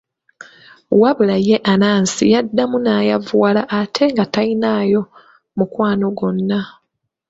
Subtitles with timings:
[1.01, 5.01] Wabula ye Anansi yaddamu n'ayavuwala ate nga talinaayo
[5.57, 6.59] mukwano gwonna.